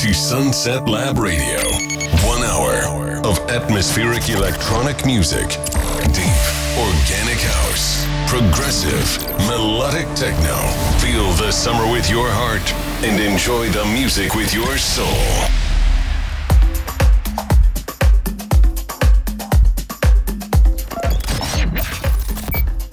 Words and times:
to 0.00 0.14
Sunset 0.14 0.88
Lab 0.88 1.18
Radio. 1.18 1.60
One 2.24 2.42
hour 2.42 3.20
of 3.24 3.38
atmospheric 3.50 4.28
electronic 4.30 5.04
music, 5.04 5.48
deep 6.16 6.44
organic 6.80 7.40
house, 7.54 8.06
progressive 8.26 9.06
melodic 9.46 10.06
techno. 10.14 10.56
Feel 10.98 11.30
the 11.32 11.50
summer 11.52 11.90
with 11.92 12.08
your 12.08 12.28
heart 12.28 12.64
and 13.04 13.20
enjoy 13.20 13.68
the 13.70 13.84
music 13.92 14.34
with 14.34 14.54
your 14.54 14.78
soul. 14.78 15.06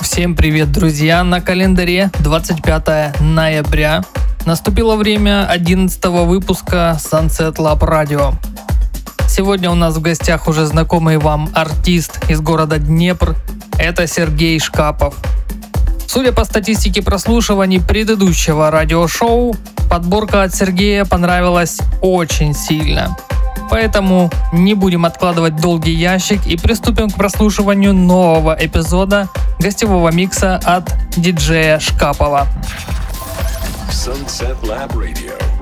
Всем 0.01 0.35
привет, 0.35 0.71
друзья! 0.71 1.23
На 1.23 1.41
календаре 1.41 2.11
25 2.19 3.19
ноября. 3.21 4.03
Наступило 4.48 4.96
время 4.96 5.46
11 5.46 6.02
выпуска 6.06 6.98
Sunset 6.98 7.56
Lab 7.56 7.80
Radio. 7.80 8.32
Сегодня 9.28 9.70
у 9.70 9.74
нас 9.74 9.96
в 9.96 10.00
гостях 10.00 10.48
уже 10.48 10.64
знакомый 10.64 11.18
вам 11.18 11.50
артист 11.52 12.18
из 12.30 12.40
города 12.40 12.78
Днепр. 12.78 13.36
Это 13.78 14.06
Сергей 14.06 14.58
Шкапов. 14.58 15.14
Судя 16.06 16.32
по 16.32 16.44
статистике 16.44 17.02
прослушиваний 17.02 17.78
предыдущего 17.78 18.70
радиошоу, 18.70 19.54
подборка 19.90 20.44
от 20.44 20.54
Сергея 20.54 21.04
понравилась 21.04 21.76
очень 22.00 22.54
сильно. 22.54 23.18
Поэтому 23.68 24.30
не 24.54 24.72
будем 24.72 25.04
откладывать 25.04 25.56
долгий 25.56 25.92
ящик 25.92 26.46
и 26.46 26.56
приступим 26.56 27.10
к 27.10 27.16
прослушиванию 27.16 27.92
нового 27.92 28.56
эпизода 28.58 29.28
гостевого 29.58 30.10
микса 30.10 30.58
от 30.64 30.90
диджея 31.18 31.78
Шкапова. 31.80 32.48
Sunset 33.90 34.62
Lab 34.64 34.94
Radio. 34.94 35.57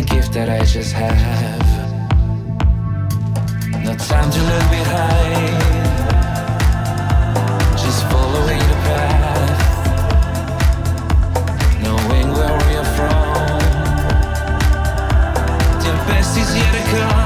a 0.00 0.02
gift 0.02 0.32
that 0.32 0.48
I 0.48 0.64
just 0.64 0.92
have. 0.92 1.68
No 3.84 3.94
time 3.94 4.30
to 4.30 4.40
look 4.50 4.66
behind. 4.78 5.60
Just 7.82 8.02
following 8.10 8.62
the 8.70 8.78
path. 8.86 9.60
Knowing 11.82 12.28
where 12.36 12.56
we 12.64 12.72
are 12.82 12.90
from. 12.96 13.60
The 15.84 15.92
best 16.08 16.38
is 16.38 16.50
yet 16.56 16.72
to 16.72 16.82
come. 16.92 17.19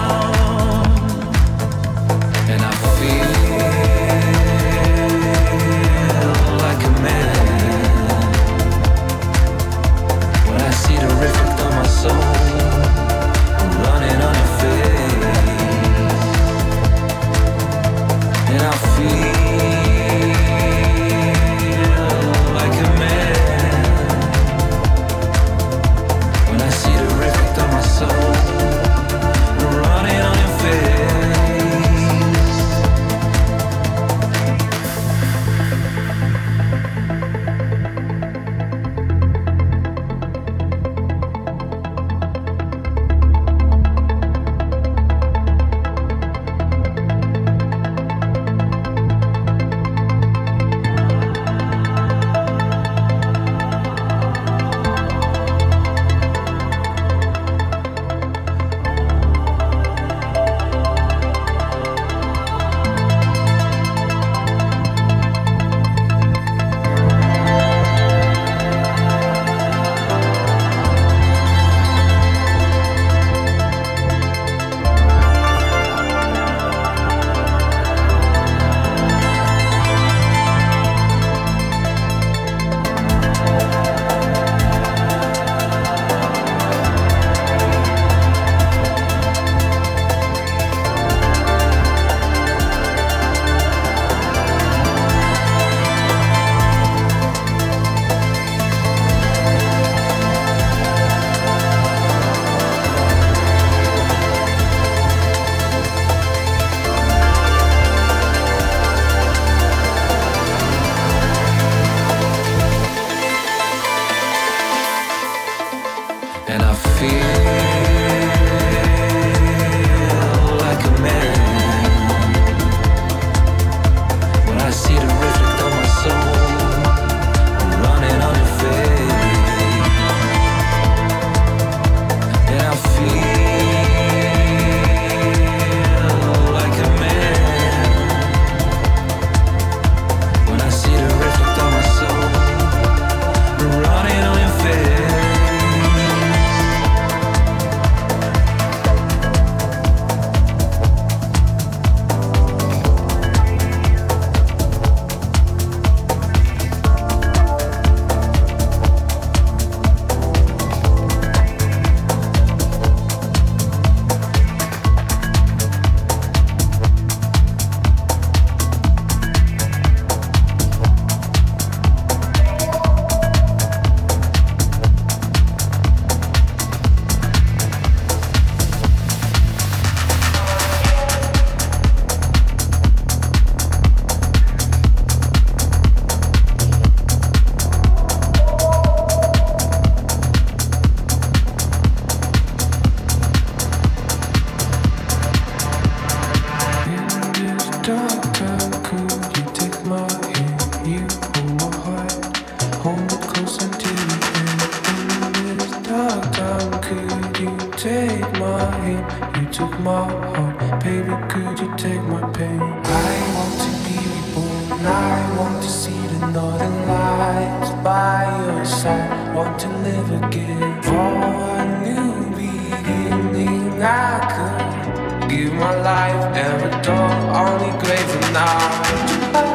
time 206.34 206.72
could 206.82 207.38
you 207.38 207.52
take 207.78 208.32
my 208.42 208.58
hand? 208.82 209.06
You 209.36 209.44
took 209.52 209.72
my 209.80 210.04
heart, 210.32 210.82
baby, 210.82 211.14
could 211.30 211.58
you 211.62 211.70
take 211.76 212.02
my 212.14 212.22
pain? 212.32 212.60
I 212.60 213.14
want 213.36 213.54
to 213.64 213.70
be 213.84 213.96
reborn, 214.12 214.86
I 214.86 215.38
want 215.38 215.62
to 215.62 215.68
see 215.68 216.00
the 216.12 216.26
northern 216.36 216.76
lights 216.88 217.70
by 217.88 218.20
your 218.46 218.64
side. 218.64 219.34
Want 219.36 219.58
to 219.60 219.68
live 219.88 220.10
again 220.22 220.82
for 220.82 221.12
a 221.60 221.64
new 221.86 222.10
beginning. 222.42 223.80
I 223.82 224.14
could 224.32 225.30
give 225.30 225.52
my 225.54 225.74
life 225.90 226.36
every 226.36 226.74
door 226.82 227.12
on 227.42 227.52
the 227.62 227.70
grave 227.82 228.32
now. 228.32 229.53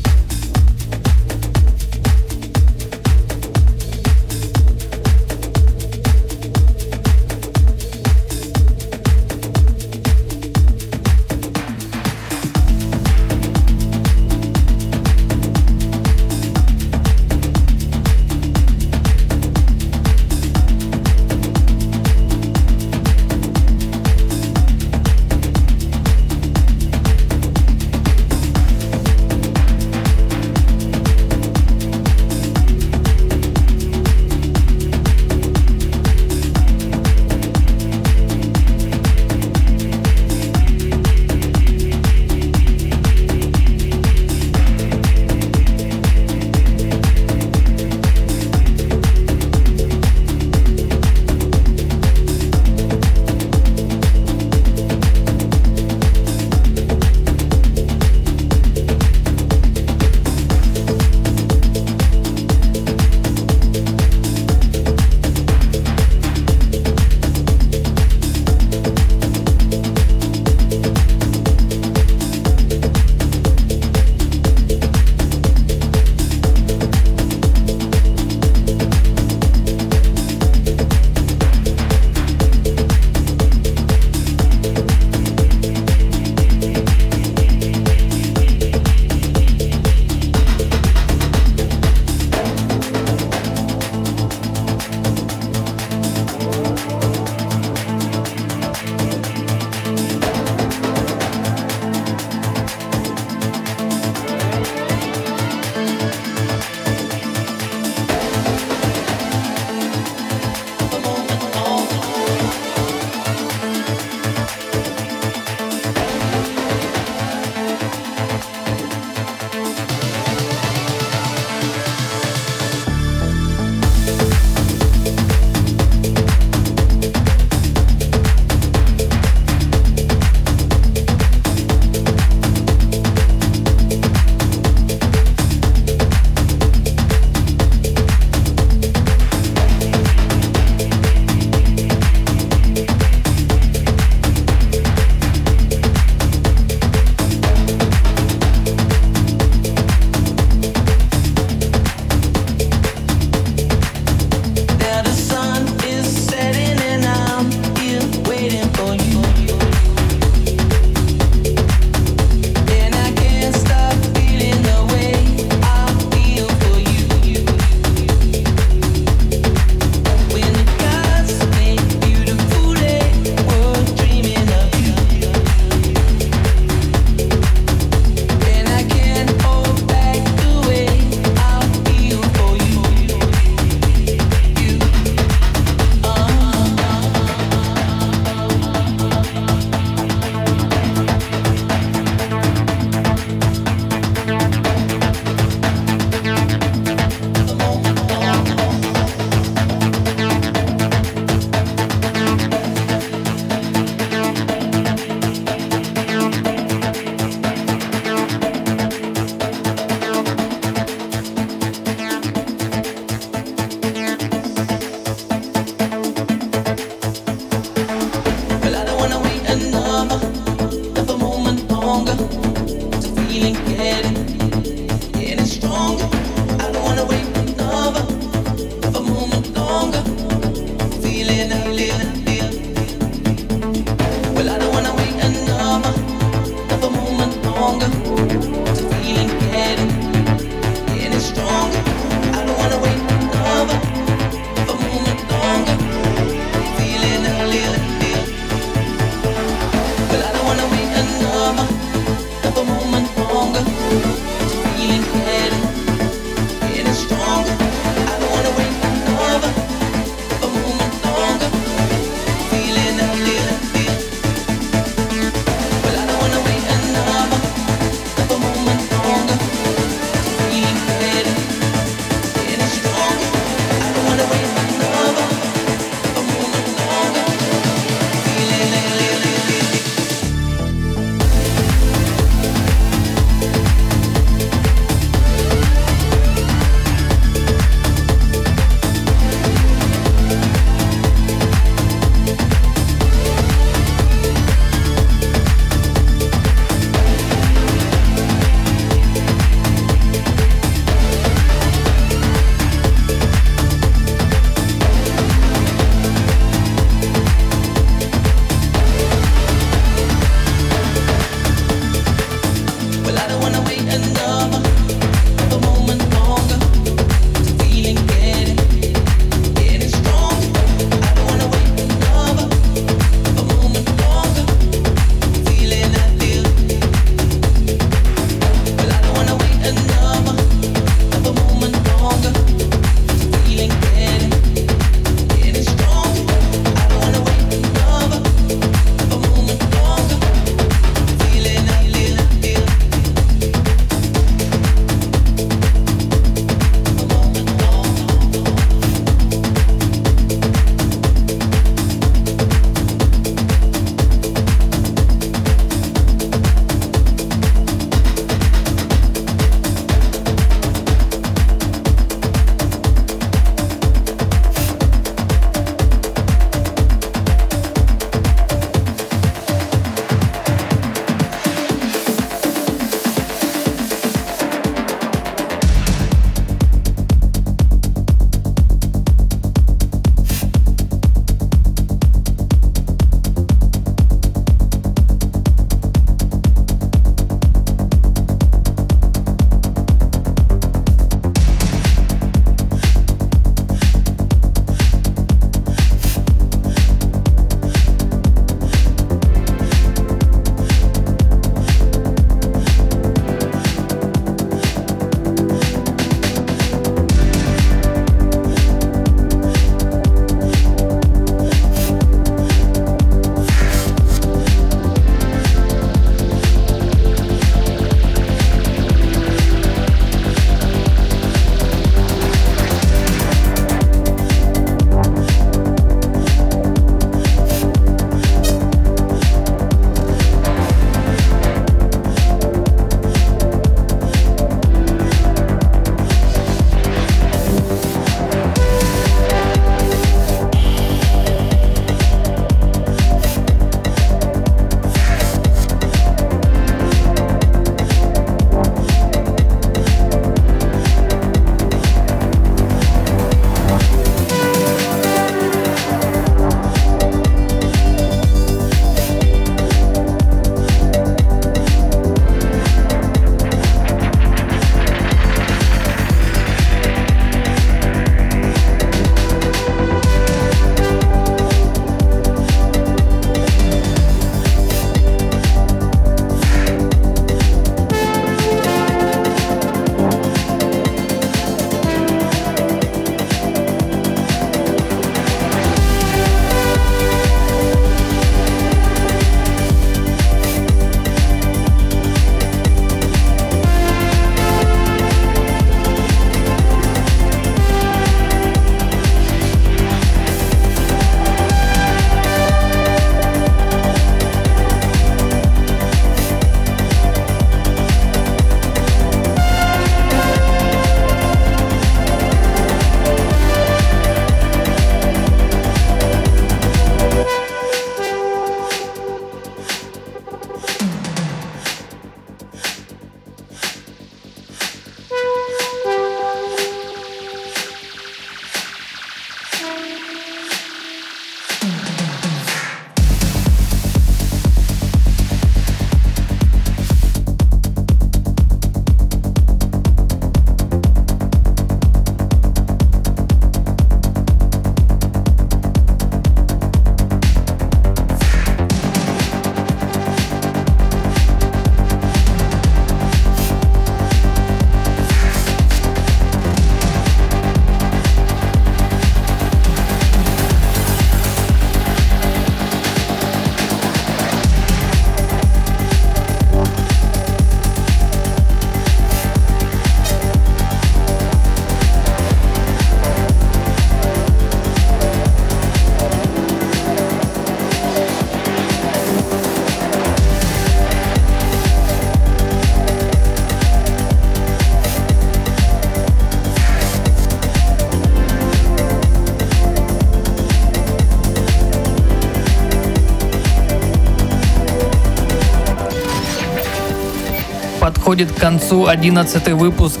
Подходит 598.10 598.32
к 598.32 598.40
концу 598.40 598.88
11 598.88 599.52
выпуск 599.52 600.00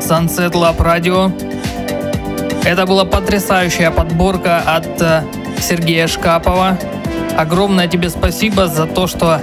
Sunset 0.00 0.52
Lab 0.52 0.78
Radio. 0.78 1.30
Это 2.64 2.86
была 2.86 3.04
потрясающая 3.04 3.90
подборка 3.90 4.60
от 4.60 5.02
э, 5.02 5.24
Сергея 5.60 6.06
Шкапова. 6.06 6.78
Огромное 7.36 7.86
тебе 7.86 8.08
спасибо 8.08 8.66
за 8.66 8.86
то, 8.86 9.06
что 9.06 9.42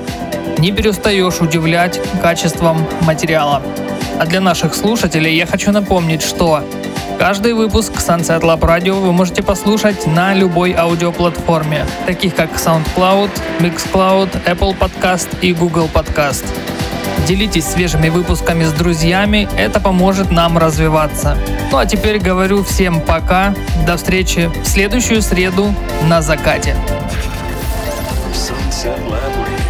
не 0.58 0.72
перестаешь 0.72 1.41
удивлять 1.41 2.02
качеством 2.24 2.84
материала. 3.02 3.62
А 4.20 4.26
для 4.26 4.41
наших 4.41 4.74
слушателей 4.74 5.36
я 5.36 5.45
хочу 5.45 5.72
напомнить, 5.72 6.24
что 6.24 6.64
каждый 7.20 7.54
выпуск 7.54 7.93
Sunset 7.97 8.41
Lab 8.41 8.62
Radio 8.62 8.99
вы 8.99 9.12
можете 9.12 9.43
послушать 9.43 10.08
на 10.08 10.34
любой 10.34 10.74
аудиоплатформе, 10.74 11.86
таких 12.08 12.34
как 12.36 12.49
SoundCloud, 12.54 13.30
Mixcloud, 13.60 14.43
Apple 14.47 14.76
Podcast 14.76 15.28
и 15.41 15.54
Google 15.54 15.88
Podcast. 15.93 16.45
Делитесь 17.28 17.66
свежими 17.66 18.10
выпусками 18.10 18.64
с 18.64 18.72
друзьями, 18.72 19.48
это 19.58 19.80
поможет 19.80 20.32
нам 20.32 20.58
развиваться. 20.58 21.38
Ну 21.72 21.78
а 21.78 21.86
теперь 21.86 22.20
говорю 22.20 22.64
всем 22.64 23.00
пока, 23.02 23.54
до 23.86 23.98
встречи 23.98 24.52
в 24.64 24.68
следующую 24.68 25.22
среду 25.22 25.74
на 26.04 26.22
закате. 26.22 26.76
Sunset 28.34 28.98
Lab 29.08 29.22
Radio. 29.38 29.61